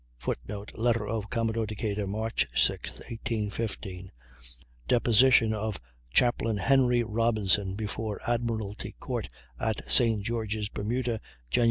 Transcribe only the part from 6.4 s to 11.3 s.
Henry Robinson before Admiralty Court at St. Georges, Bermuda,